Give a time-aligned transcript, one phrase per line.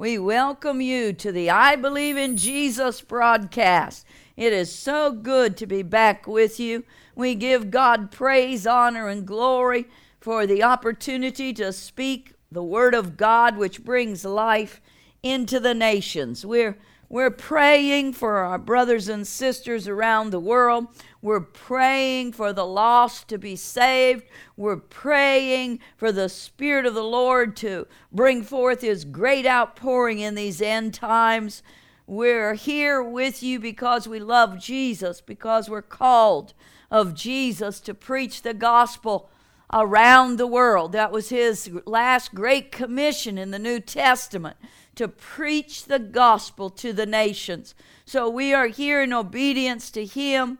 [0.00, 4.06] We welcome you to the I Believe in Jesus broadcast.
[4.36, 6.84] It is so good to be back with you.
[7.16, 9.88] We give God praise, honor, and glory
[10.20, 14.80] for the opportunity to speak the Word of God, which brings life
[15.24, 16.46] into the nations.
[16.46, 16.78] We're
[17.08, 20.88] we're praying for our brothers and sisters around the world.
[21.22, 24.24] We're praying for the lost to be saved.
[24.56, 30.34] We're praying for the Spirit of the Lord to bring forth His great outpouring in
[30.34, 31.62] these end times.
[32.06, 36.52] We're here with you because we love Jesus, because we're called
[36.90, 39.30] of Jesus to preach the gospel
[39.72, 40.92] around the world.
[40.92, 44.56] That was His last great commission in the New Testament
[44.94, 47.74] to preach the gospel to the nations.
[48.04, 50.58] So we are here in obedience to Him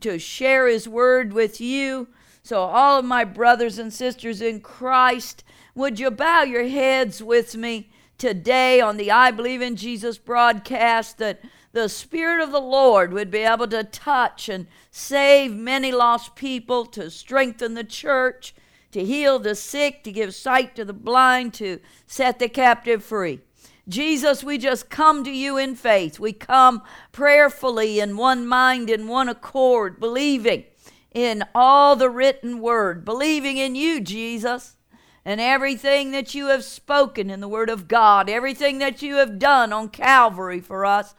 [0.00, 2.08] to share His word with you.
[2.42, 5.44] So, all of my brothers and sisters in Christ,
[5.74, 11.18] would you bow your heads with me today on the I Believe in Jesus broadcast
[11.18, 11.40] that
[11.72, 16.84] the Spirit of the Lord would be able to touch and save many lost people,
[16.86, 18.54] to strengthen the church,
[18.92, 23.40] to heal the sick, to give sight to the blind, to set the captive free.
[23.88, 26.20] Jesus, we just come to you in faith.
[26.20, 30.64] We come prayerfully in one mind, in one accord, believing
[31.10, 34.76] in all the written word, believing in you, Jesus,
[35.24, 39.38] and everything that you have spoken in the word of God, everything that you have
[39.38, 41.14] done on Calvary for us,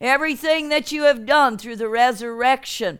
[0.00, 2.98] everything that you have done through the resurrection.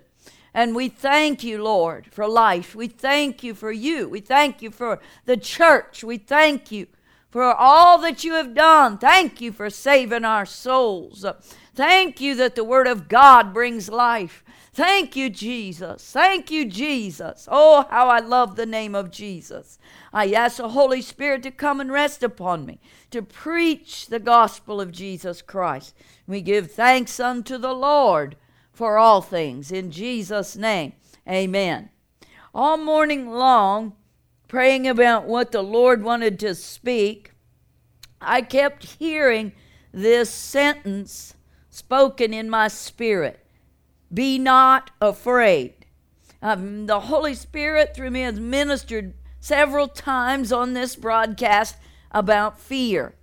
[0.55, 2.75] And we thank you, Lord, for life.
[2.75, 4.09] We thank you for you.
[4.09, 6.03] We thank you for the church.
[6.03, 6.87] We thank you
[7.31, 8.99] for all that you have done.
[8.99, 11.25] Thank you for saving our souls.
[11.75, 14.43] Thank you that the Word of God brings life.
[14.73, 16.11] Thank you, Jesus.
[16.11, 17.47] Thank you, Jesus.
[17.51, 19.79] Oh, how I love the name of Jesus.
[20.13, 24.81] I ask the Holy Spirit to come and rest upon me, to preach the gospel
[24.81, 25.95] of Jesus Christ.
[26.27, 28.37] We give thanks unto the Lord
[28.73, 29.71] for all things.
[29.73, 30.93] In Jesus' name,
[31.29, 31.91] amen.
[32.55, 33.95] All morning long,
[34.47, 37.33] praying about what the Lord wanted to speak,
[38.21, 39.53] I kept hearing
[39.93, 41.35] this sentence
[41.71, 43.45] spoken in my spirit
[44.13, 45.75] Be not afraid.
[46.41, 49.13] Um, the Holy Spirit, through me, has ministered
[49.49, 51.75] several times on this broadcast
[52.13, 53.15] about fear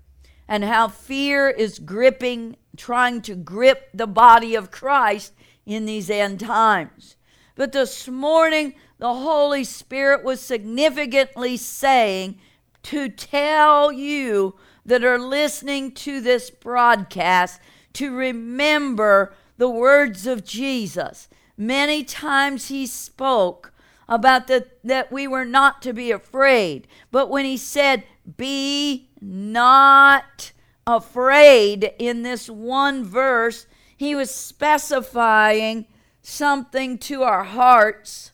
[0.47, 5.33] and how fear is gripping, trying to grip the body of Christ
[5.67, 7.15] in these end times.
[7.53, 12.39] But this morning, the Holy Spirit was significantly saying
[12.83, 17.61] to tell you that are listening to this broadcast
[17.93, 21.29] to remember the words of Jesus.
[21.55, 23.71] Many times he spoke
[24.07, 28.03] about the, that we were not to be afraid, but when he said,
[28.37, 30.51] Be not
[30.85, 33.65] afraid in this one verse,
[33.97, 35.85] he was specifying
[36.21, 38.31] something to our hearts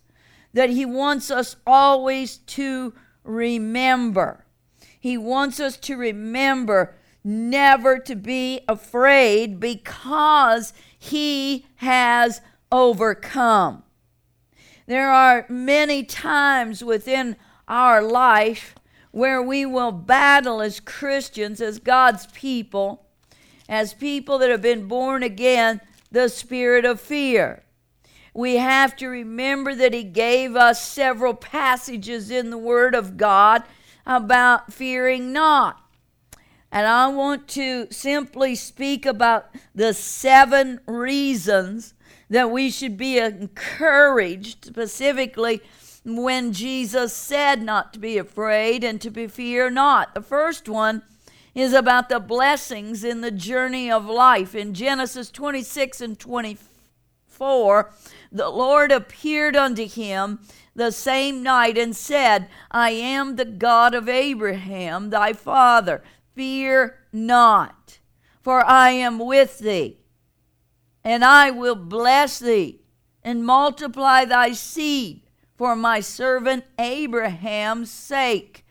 [0.53, 2.93] that He wants us always to
[3.23, 4.45] remember.
[4.99, 13.83] He wants us to remember never to be afraid because He has overcome.
[14.87, 17.35] There are many times within
[17.67, 18.75] our life
[19.11, 23.05] where we will battle as Christians, as God's people,
[23.67, 25.81] as people that have been born again,
[26.11, 27.63] the spirit of fear
[28.33, 33.63] we have to remember that He gave us several passages in the Word of God
[34.05, 35.81] about fearing not.
[36.71, 41.93] And I want to simply speak about the seven reasons
[42.31, 45.61] that we should be encouraged, specifically
[46.05, 50.15] when Jesus said not to be afraid and to be fear not.
[50.15, 51.03] The first one
[51.53, 54.55] is about the blessings in the journey of life.
[54.55, 57.91] In Genesis 26 and 24,
[58.31, 60.39] the Lord appeared unto him
[60.73, 66.01] the same night and said, I am the God of Abraham thy father.
[66.33, 67.99] Fear not,
[68.41, 69.97] for I am with thee,
[71.03, 72.81] and I will bless thee
[73.23, 75.23] and multiply thy seed
[75.55, 78.65] for my servant Abraham's sake.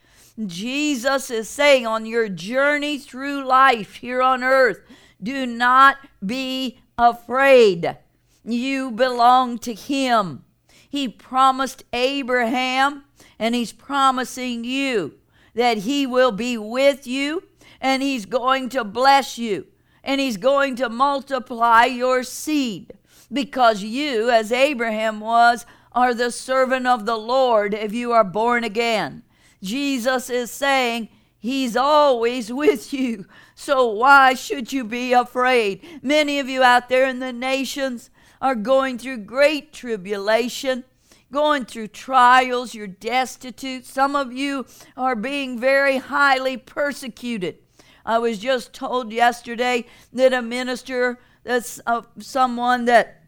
[0.47, 4.81] Jesus is saying on your journey through life here on earth,
[5.23, 7.97] do not be afraid.
[8.45, 10.45] You belong to Him.
[10.89, 13.05] He promised Abraham,
[13.39, 15.15] and He's promising you
[15.55, 17.45] that He will be with you,
[17.81, 19.67] and He's going to bless you,
[20.03, 22.95] and He's going to multiply your seed
[23.33, 28.65] because you, as Abraham was, are the servant of the Lord if you are born
[28.65, 29.23] again.
[29.63, 31.09] Jesus is saying,
[31.39, 33.27] He's always with you.
[33.55, 35.85] So why should you be afraid?
[36.03, 38.11] Many of you out there in the nations
[38.41, 40.85] are going through great tribulation,
[41.31, 42.75] going through trials.
[42.75, 43.85] You're destitute.
[43.85, 47.59] Some of you are being very highly persecuted.
[48.05, 53.23] I was just told yesterday that a minister, that's uh, someone that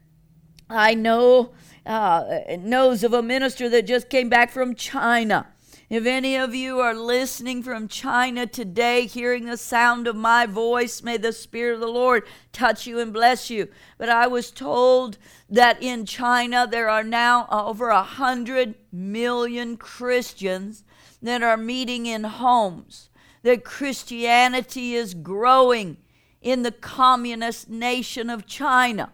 [0.69, 1.51] I know,
[1.85, 5.47] uh, knows of a minister that just came back from China
[5.93, 11.03] if any of you are listening from China today, hearing the sound of my voice,
[11.03, 13.67] may the Spirit of the Lord touch you and bless you.
[13.99, 15.19] But I was told
[15.51, 20.83] that in China there are now over a hundred million Christians
[21.21, 23.11] that are meeting in homes,
[23.43, 25.97] that Christianity is growing
[26.41, 29.11] in the communist nation of China.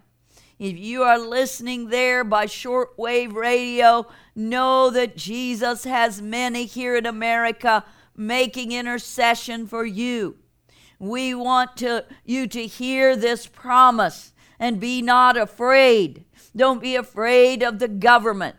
[0.58, 7.06] If you are listening there by shortwave radio, know that Jesus has many here in
[7.06, 7.86] America
[8.16, 10.36] making intercession for you.
[11.00, 16.26] We want to, you to hear this promise and be not afraid.
[16.54, 18.58] Don't be afraid of the government.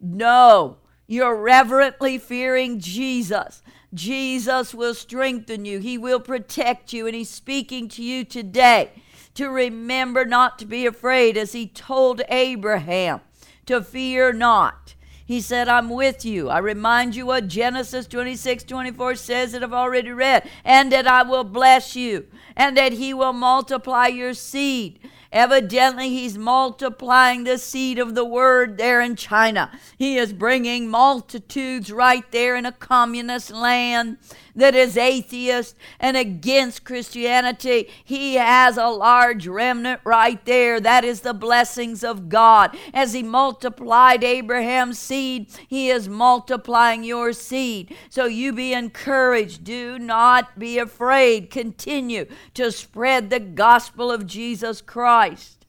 [0.00, 3.62] No, you're reverently fearing Jesus.
[3.94, 8.90] Jesus will strengthen you, He will protect you, and He's speaking to you today
[9.34, 13.20] to remember not to be afraid, as he told Abraham
[13.66, 14.94] to fear not.
[15.26, 16.50] He said, I'm with you.
[16.50, 21.22] I remind you what Genesis 26 24 says that I've already read, and that I
[21.22, 22.26] will bless you,
[22.56, 25.00] and that he will multiply your seed
[25.34, 29.68] Evidently, he's multiplying the seed of the word there in China.
[29.98, 34.18] He is bringing multitudes right there in a communist land
[34.56, 37.88] that is atheist and against Christianity.
[38.04, 40.80] He has a large remnant right there.
[40.80, 42.76] That is the blessings of God.
[42.92, 47.96] As he multiplied Abraham's seed, he is multiplying your seed.
[48.08, 49.64] So you be encouraged.
[49.64, 51.50] Do not be afraid.
[51.50, 55.63] Continue to spread the gospel of Jesus Christ.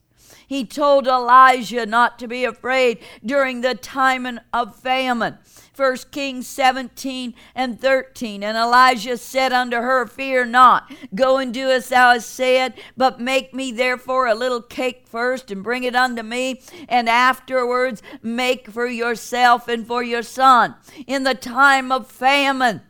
[0.48, 5.38] He told Elijah not to be afraid during the time of famine.
[5.76, 8.44] 1 Kings 17 and 13.
[8.44, 13.20] And Elijah said unto her, Fear not, go and do as thou hast said, but
[13.20, 18.70] make me therefore a little cake first and bring it unto me, and afterwards make
[18.70, 20.76] for yourself and for your son.
[21.08, 22.82] In the time of famine,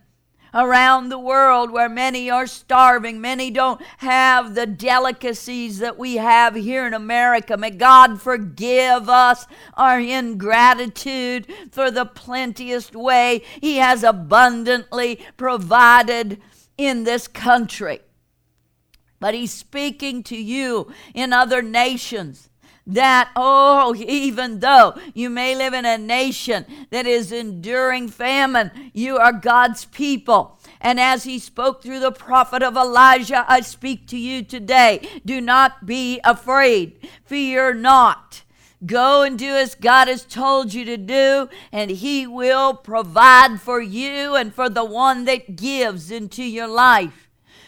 [0.56, 3.20] around the world where many are starving.
[3.20, 7.56] Many don't have the delicacies that we have here in America.
[7.58, 16.40] May God forgive us our ingratitude for the plenteous way He has abundantly provided
[16.78, 18.00] in this country.
[19.20, 22.48] But He's speaking to you in other nations
[22.86, 29.18] that, oh, even though you may live in a nation that is enduring famine, you
[29.18, 30.58] are God's people.
[30.80, 35.08] And as he spoke through the prophet of Elijah, I speak to you today.
[35.24, 37.08] Do not be afraid.
[37.24, 38.42] Fear not.
[38.84, 43.80] Go and do as God has told you to do, and He will provide for
[43.80, 47.25] you and for the one that gives into your life.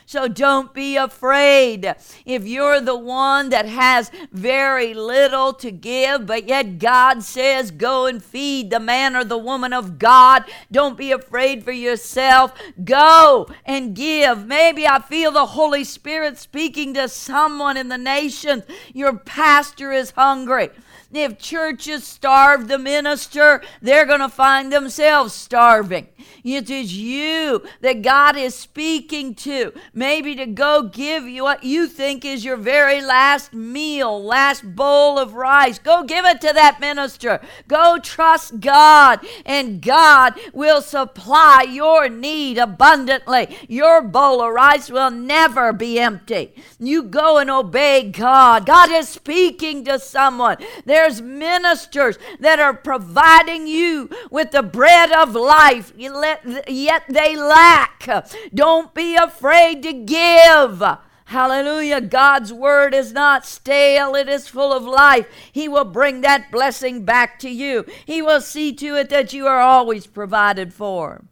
[0.08, 1.94] So don't be afraid.
[2.24, 8.06] If you're the one that has very little to give, but yet God says, go
[8.06, 12.54] and feed the man or the woman of God, don't be afraid for yourself.
[12.82, 14.46] Go and give.
[14.46, 18.62] Maybe I feel the Holy Spirit speaking to someone in the nation.
[18.94, 20.70] Your pastor is hungry.
[21.10, 26.08] If churches starve the minister, they're going to find themselves starving.
[26.44, 31.86] It is you that God is speaking to, maybe to go give you what you
[31.86, 35.78] think is your very last meal, last bowl of rice.
[35.78, 37.40] Go give it to that minister.
[37.66, 43.56] Go trust God, and God will supply your need abundantly.
[43.66, 46.54] Your bowl of rice will never be empty.
[46.78, 48.66] You go and obey God.
[48.66, 50.58] God is speaking to someone.
[50.98, 58.26] There's ministers that are providing you with the bread of life, yet they lack.
[58.52, 60.82] Don't be afraid to give.
[61.26, 62.00] Hallelujah.
[62.00, 65.28] God's word is not stale, it is full of life.
[65.52, 67.84] He will bring that blessing back to you.
[68.04, 71.22] He will see to it that you are always provided for.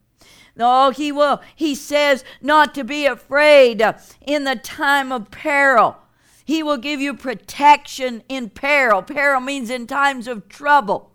[0.54, 1.42] No, he will.
[1.56, 3.82] He says not to be afraid
[4.24, 5.96] in the time of peril.
[6.46, 9.02] He will give you protection in peril.
[9.02, 11.10] Peril means in times of trouble.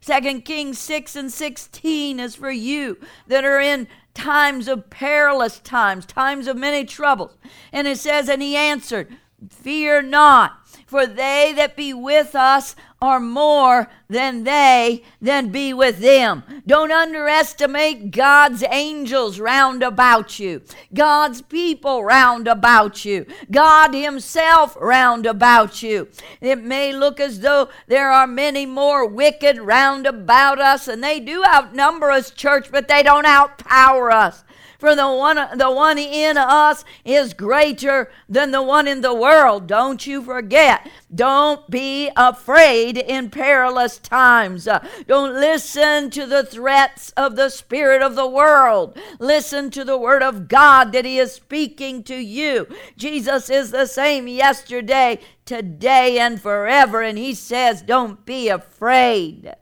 [0.00, 2.96] Second Kings 6 and 16 is for you
[3.26, 7.36] that are in times of perilous times, times of many troubles.
[7.72, 9.08] And it says, And he answered,
[9.48, 16.00] Fear not, For they that be with us are more than they than be with
[16.00, 16.42] them.
[16.66, 25.26] Don't underestimate God's angels round about you, God's people round about you, God Himself round
[25.26, 26.08] about you.
[26.40, 31.20] It may look as though there are many more wicked round about us, and they
[31.20, 34.42] do outnumber us, church, but they don't outpower us.
[34.80, 39.66] For the one, the one in us is greater than the one in the world.
[39.66, 40.90] Don't you forget.
[41.14, 44.66] Don't be afraid in perilous times.
[45.06, 48.98] Don't listen to the threats of the spirit of the world.
[49.18, 52.66] Listen to the word of God that He is speaking to you.
[52.96, 57.02] Jesus is the same yesterday, today, and forever.
[57.02, 59.54] And He says, Don't be afraid.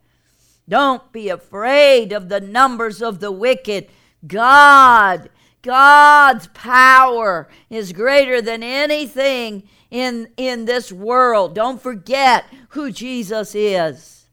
[0.69, 3.89] Don't be afraid of the numbers of the wicked.
[4.27, 5.31] God,
[5.63, 11.55] God's power is greater than anything in, in this world.
[11.55, 14.27] Don't forget who Jesus is.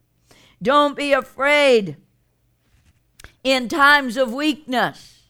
[0.61, 1.97] Don't be afraid
[3.43, 5.21] in times of weakness,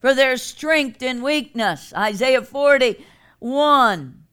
[0.00, 1.92] for there's strength in weakness.
[1.94, 4.24] Isaiah 41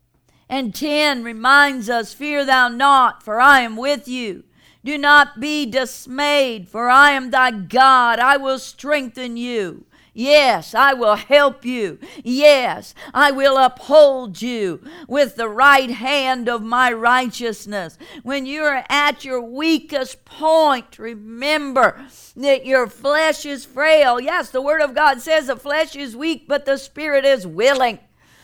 [0.49, 4.43] and 10 reminds us Fear thou not, for I am with you.
[4.83, 8.19] Do not be dismayed, for I am thy God.
[8.19, 9.85] I will strengthen you.
[10.13, 11.97] Yes, I will help you.
[12.21, 17.97] Yes, I will uphold you with the right hand of my righteousness.
[18.21, 24.19] When you're at your weakest point, remember that your flesh is frail.
[24.19, 28.00] Yes, the Word of God says the flesh is weak, but the Spirit is willing.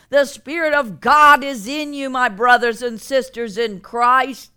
[0.10, 4.57] The Spirit of God is in you, my brothers and sisters in Christ.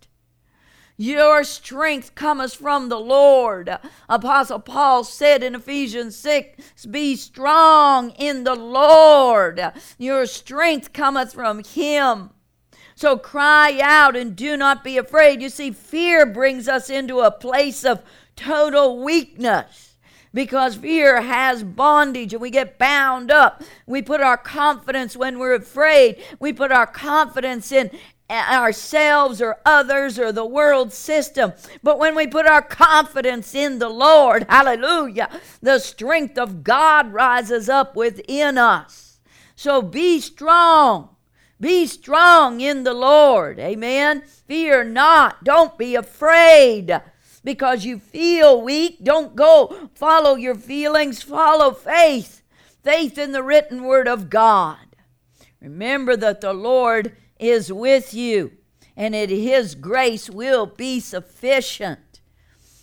[1.01, 3.75] Your strength cometh from the Lord.
[4.07, 9.73] Apostle Paul said in Ephesians 6 Be strong in the Lord.
[9.97, 12.33] Your strength cometh from Him.
[12.95, 15.41] So cry out and do not be afraid.
[15.41, 18.03] You see, fear brings us into a place of
[18.37, 19.97] total weakness
[20.35, 23.63] because fear has bondage and we get bound up.
[23.87, 27.91] We put our confidence when we're afraid, we put our confidence in
[28.31, 31.53] ourselves or others or the world system.
[31.83, 35.29] But when we put our confidence in the Lord, hallelujah,
[35.61, 39.19] the strength of God rises up within us.
[39.57, 41.17] So be strong.
[41.61, 43.59] Be strong in the Lord.
[43.59, 44.23] Amen.
[44.47, 45.45] Fear not.
[45.45, 47.01] Don't be afraid
[47.45, 49.03] because you feel weak.
[49.03, 52.43] Don't go follow your feelings, follow faith.
[52.83, 54.79] Faith in the written word of God.
[55.61, 58.53] Remember that the Lord is with you,
[58.97, 62.21] and that His grace will be sufficient,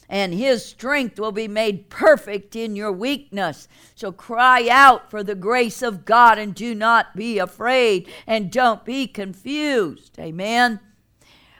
[0.09, 3.67] and His strength will be made perfect in your weakness.
[3.95, 8.83] So cry out for the grace of God and do not be afraid and don't
[8.83, 10.17] be confused.
[10.19, 10.79] Amen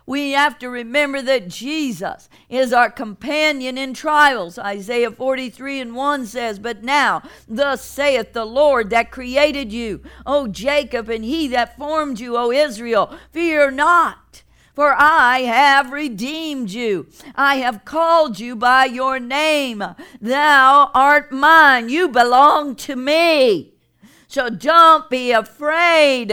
[0.07, 4.57] we have to remember that Jesus is our companion in trials.
[4.57, 10.47] Isaiah 43 and 1 says, But now, thus saith the Lord that created you, O
[10.47, 14.43] Jacob, and he that formed you, O Israel, fear not.
[14.73, 17.07] For I have redeemed you.
[17.35, 19.83] I have called you by your name.
[20.21, 21.89] Thou art mine.
[21.89, 23.73] You belong to me.
[24.27, 26.31] So don't be afraid.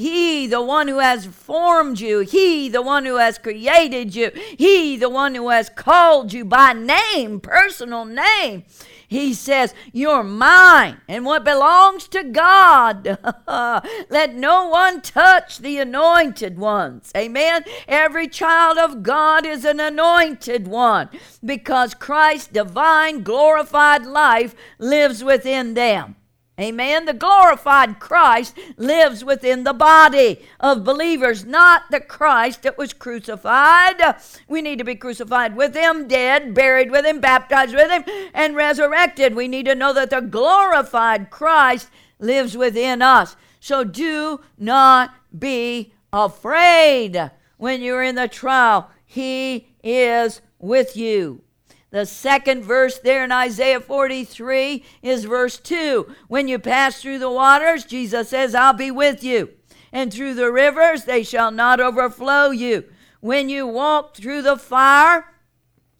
[0.00, 4.96] He, the one who has formed you, He, the one who has created you, He,
[4.96, 8.64] the one who has called you by name, personal name.
[9.06, 13.18] He says, You're mine, and what belongs to God.
[14.08, 17.10] Let no one touch the anointed ones.
[17.16, 17.64] Amen.
[17.86, 21.10] Every child of God is an anointed one
[21.44, 26.14] because Christ's divine, glorified life lives within them.
[26.60, 27.06] Amen.
[27.06, 34.16] The glorified Christ lives within the body of believers, not the Christ that was crucified.
[34.46, 38.56] We need to be crucified with him, dead, buried with him, baptized with him, and
[38.56, 39.34] resurrected.
[39.34, 41.88] We need to know that the glorified Christ
[42.18, 43.36] lives within us.
[43.60, 48.90] So do not be afraid when you're in the trial.
[49.06, 51.42] He is with you.
[51.90, 56.14] The second verse there in Isaiah 43 is verse 2.
[56.28, 59.50] When you pass through the waters, Jesus says, I'll be with you.
[59.92, 62.84] And through the rivers, they shall not overflow you.
[63.20, 65.26] When you walk through the fire,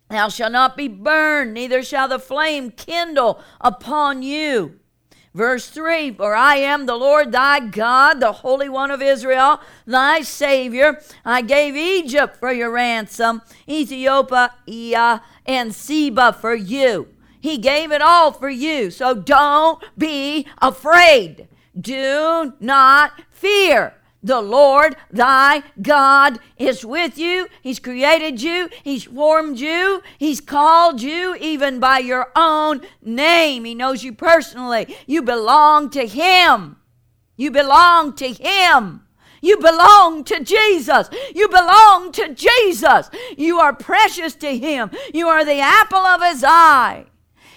[0.09, 4.80] thou shalt not be burned, neither shall the flame kindle upon you.
[5.33, 10.23] Verse 3 For I am the Lord thy God, the Holy One of Israel, thy
[10.23, 11.01] Savior.
[11.25, 17.09] I gave Egypt for your ransom, Ethiopia and Seba for you.
[17.41, 18.91] He gave it all for you.
[18.91, 21.49] So don't be afraid.
[21.81, 23.95] Do not fear.
[24.23, 27.49] The Lord thy God is with you.
[27.63, 28.69] He's created you.
[28.83, 30.03] He's formed you.
[30.19, 33.65] He's called you even by your own name.
[33.65, 34.95] He knows you personally.
[35.07, 36.77] You belong to Him.
[37.37, 39.07] You belong to Him.
[39.41, 41.09] You belong to Jesus.
[41.35, 43.09] You belong to Jesus.
[43.39, 44.91] You are precious to Him.
[45.15, 47.07] You are the apple of His eye.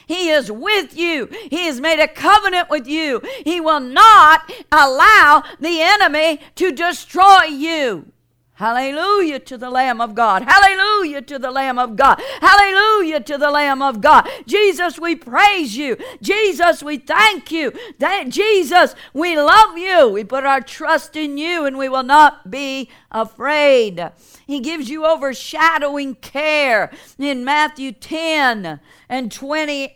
[0.06, 1.30] He is with you.
[1.50, 3.22] He has made a covenant with you.
[3.44, 8.12] He will not allow the enemy to destroy you.
[8.56, 10.44] Hallelujah to the Lamb of God.
[10.44, 12.22] Hallelujah to the Lamb of God.
[12.40, 14.30] Hallelujah to the Lamb of God.
[14.46, 15.98] Jesus, we praise you.
[16.22, 17.74] Jesus, we thank you.
[17.98, 20.08] That Jesus, we love you.
[20.08, 24.12] We put our trust in you and we will not be afraid.
[24.46, 28.80] He gives you overshadowing care in Matthew 10
[29.10, 29.96] and 20.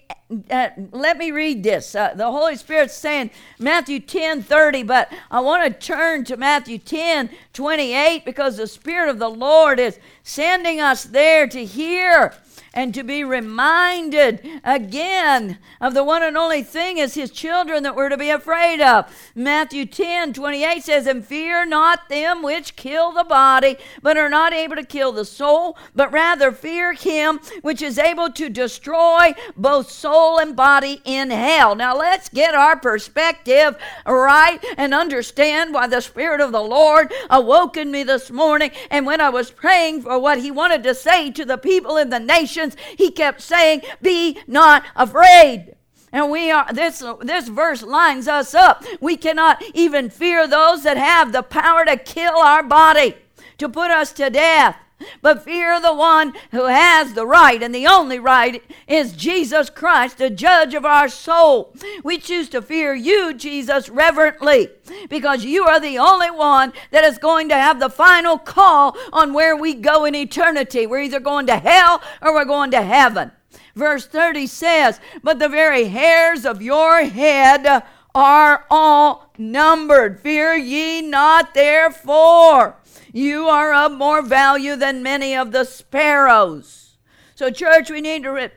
[0.49, 1.95] Uh, let me read this.
[1.95, 6.77] Uh, the Holy Spirit's saying Matthew 10 30, but I want to turn to Matthew
[6.77, 12.33] 10 28 because the Spirit of the Lord is sending us there to hear
[12.77, 17.95] and to be reminded again of the one and only thing as his children that
[17.95, 19.11] we're to be afraid of.
[19.33, 24.53] Matthew 10 28 says, And fear not them which kill the body, but are not
[24.53, 29.89] able to kill the soul, but rather fear him which is able to destroy both
[29.89, 31.75] soul and body in hell.
[31.75, 37.89] Now let's get our perspective right and understand why the Spirit of the Lord awoken
[37.89, 38.69] me this morning.
[38.91, 42.11] And when I was praying for what he wanted to say to the people in
[42.11, 42.66] the nation,
[42.97, 45.75] he kept saying, Be not afraid.
[46.11, 48.83] And we are this this verse lines us up.
[49.01, 53.15] We cannot even fear those that have the power to kill our body,
[53.57, 54.77] to put us to death.
[55.21, 60.17] But fear the one who has the right, and the only right is Jesus Christ,
[60.17, 61.73] the judge of our soul.
[62.03, 64.69] We choose to fear you, Jesus, reverently,
[65.09, 69.33] because you are the only one that is going to have the final call on
[69.33, 70.87] where we go in eternity.
[70.87, 73.31] We're either going to hell or we're going to heaven.
[73.75, 77.83] Verse 30 says, But the very hairs of your head
[78.15, 80.19] are all numbered.
[80.19, 82.77] Fear ye not, therefore.
[83.17, 86.97] You are of more value than many of the sparrows.
[87.33, 88.51] So, church, we need to re-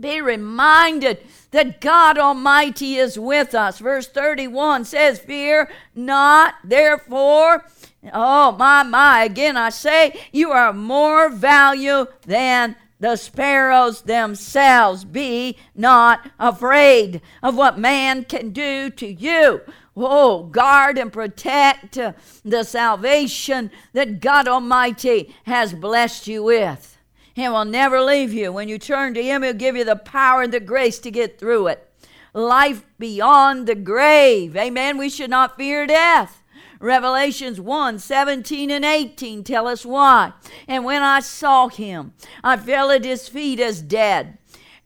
[0.00, 1.18] be reminded
[1.52, 3.78] that God Almighty is with us.
[3.78, 7.66] Verse 31 says, Fear not, therefore.
[8.12, 9.22] Oh, my, my.
[9.22, 15.04] Again, I say, you are of more value than the sparrows themselves.
[15.04, 19.60] Be not afraid of what man can do to you.
[19.96, 21.98] Oh, guard and protect
[22.44, 26.98] the salvation that God Almighty has blessed you with.
[27.34, 28.52] He will never leave you.
[28.52, 31.38] When you turn to Him, He'll give you the power and the grace to get
[31.38, 31.90] through it.
[32.32, 34.56] Life beyond the grave.
[34.56, 34.98] Amen.
[34.98, 36.42] We should not fear death.
[36.80, 40.32] Revelations 1 17 and 18 tell us why.
[40.68, 44.38] And when I saw him, I fell at his feet as dead.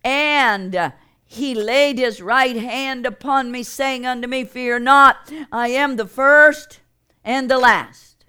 [0.04, 0.92] And
[1.30, 6.06] he laid his right hand upon me, saying unto me, Fear not, I am the
[6.06, 6.80] first
[7.22, 8.24] and the last.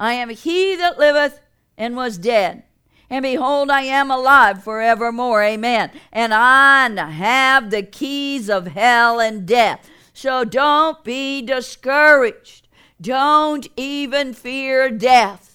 [0.00, 1.40] I am he that liveth
[1.78, 2.64] and was dead.
[3.08, 5.44] And behold, I am alive forevermore.
[5.44, 5.92] Amen.
[6.12, 9.88] And I have the keys of hell and death.
[10.12, 12.66] So don't be discouraged.
[13.00, 15.49] Don't even fear death.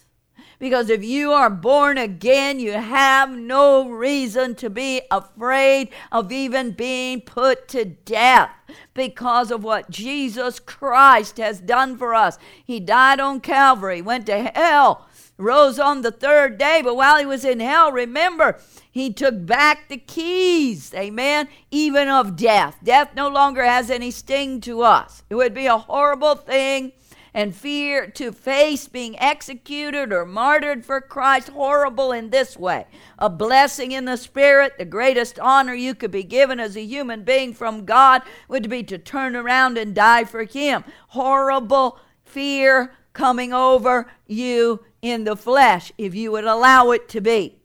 [0.59, 6.71] Because if you are born again, you have no reason to be afraid of even
[6.71, 8.51] being put to death
[8.93, 12.37] because of what Jesus Christ has done for us.
[12.63, 17.25] He died on Calvary, went to hell, rose on the third day, but while he
[17.25, 22.77] was in hell, remember, he took back the keys, amen, even of death.
[22.83, 25.23] Death no longer has any sting to us.
[25.29, 26.93] It would be a horrible thing
[27.35, 32.87] and fear to face being executed or martyred for Christ, horrible in this way.
[33.19, 37.25] A blessing in the Spirit, the greatest honor you could be given as a human
[37.25, 40.85] being from God would be to turn around and die for Him.
[41.09, 47.57] Horrible fear coming over you in the flesh if you would allow it to be.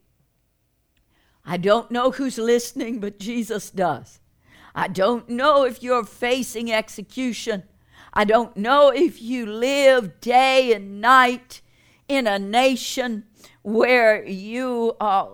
[1.45, 4.19] I don't know who's listening, but Jesus does.
[4.75, 7.63] I don't know if you're facing execution.
[8.13, 11.61] I don't know if you live day and night
[12.09, 13.25] in a nation
[13.63, 15.31] where you are,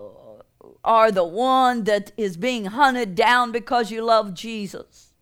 [0.83, 5.13] are the one that is being hunted down because you love Jesus.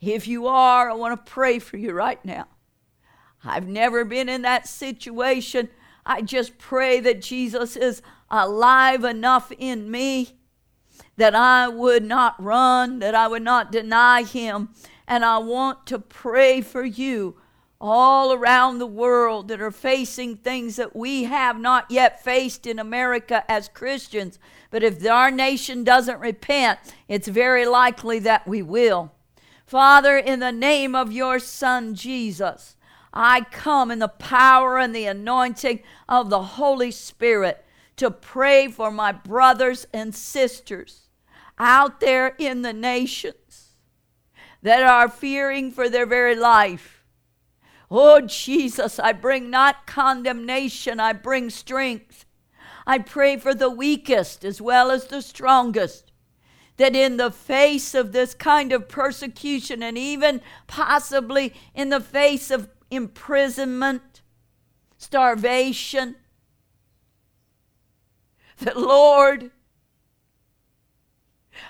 [0.00, 2.46] If you are, I want to pray for you right now.
[3.44, 5.68] I've never been in that situation.
[6.04, 10.36] I just pray that Jesus is alive enough in me
[11.16, 14.70] that I would not run, that I would not deny him,
[15.08, 17.36] and I want to pray for you
[17.80, 22.78] all around the world that are facing things that we have not yet faced in
[22.78, 24.38] America as Christians.
[24.70, 29.12] But if our nation doesn't repent, it's very likely that we will.
[29.66, 32.76] Father, in the name of your Son Jesus,
[33.12, 37.64] I come in the power and the anointing of the Holy Spirit
[37.96, 41.08] to pray for my brothers and sisters
[41.58, 43.34] out there in the nations
[44.62, 47.04] that are fearing for their very life.
[47.90, 52.24] Oh, Jesus, I bring not condemnation, I bring strength.
[52.86, 56.12] I pray for the weakest as well as the strongest.
[56.76, 62.50] That in the face of this kind of persecution, and even possibly in the face
[62.50, 64.22] of imprisonment,
[64.98, 66.16] starvation,
[68.58, 69.50] that Lord,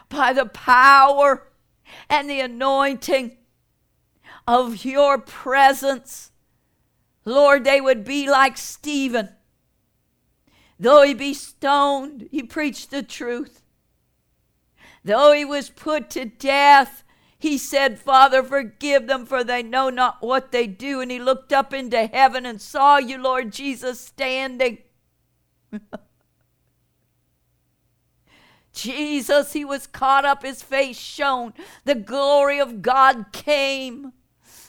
[0.09, 1.45] by the power
[2.09, 3.37] and the anointing
[4.46, 6.31] of your presence,
[7.25, 9.31] Lord, they would be like Stephen.
[10.79, 13.62] Though he be stoned, he preached the truth.
[15.05, 17.05] Though he was put to death,
[17.38, 21.01] he said, Father, forgive them, for they know not what they do.
[21.01, 24.79] And he looked up into heaven and saw you, Lord Jesus, standing.
[28.76, 31.54] Jesus, he was caught up, his face shone.
[31.84, 34.12] The glory of God came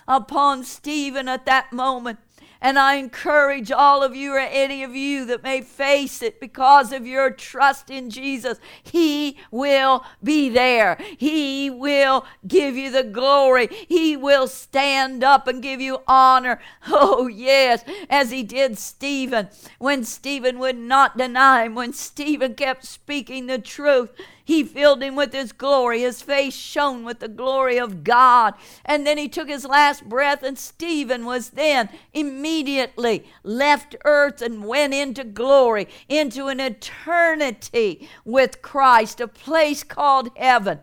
[0.07, 2.17] upon Stephen at that moment.
[2.61, 6.91] And I encourage all of you or any of you that may face it because
[6.91, 8.59] of your trust in Jesus.
[8.81, 10.97] He will be there.
[11.17, 13.67] He will give you the glory.
[13.87, 16.59] He will stand up and give you honor.
[16.99, 22.85] Oh, yes, as he did Stephen when Stephen would not deny him, when Stephen kept
[22.85, 24.11] speaking the truth.
[24.47, 25.99] He filled him with his glory.
[25.99, 28.53] His face shone with the glory of God.
[28.85, 34.63] And then he took his last breath, and Stephen was then immediately left earth and
[34.63, 40.79] went into glory, into an eternity with Christ, a place called heaven.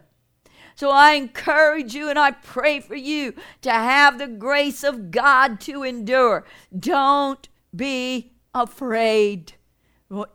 [0.74, 5.58] So I encourage you and I pray for you to have the grace of God
[5.62, 6.44] to endure.
[6.78, 9.54] Don't be afraid.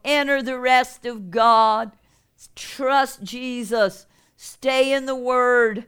[0.04, 1.92] Enter the rest of God.
[2.56, 4.06] Trust Jesus.
[4.36, 5.86] Stay in the Word.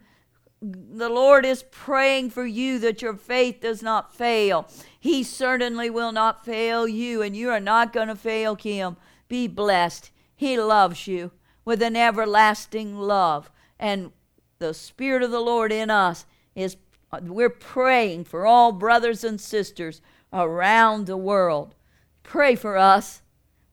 [0.61, 4.67] The Lord is praying for you that your faith does not fail.
[4.99, 8.97] He certainly will not fail you, and you are not going to fail Him.
[9.27, 10.11] Be blessed.
[10.35, 11.31] He loves you
[11.65, 13.49] with an everlasting love.
[13.79, 14.11] And
[14.59, 16.77] the Spirit of the Lord in us is,
[17.21, 21.75] we're praying for all brothers and sisters around the world.
[22.23, 23.20] Pray for us.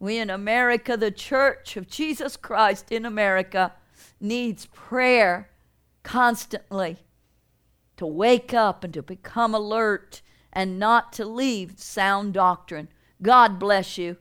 [0.00, 3.72] We in America, the Church of Jesus Christ in America,
[4.20, 5.50] needs prayer
[6.02, 6.98] constantly
[7.96, 12.88] to wake up and to become alert and not to leave sound doctrine.
[13.20, 14.16] God bless you.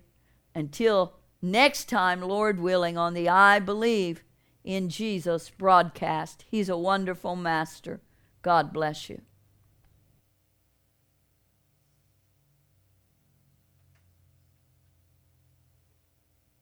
[0.56, 4.24] Until next time, Lord willing, on the I Believe
[4.64, 6.44] in Jesus broadcast.
[6.50, 8.02] He's a wonderful master.
[8.42, 9.22] God bless you.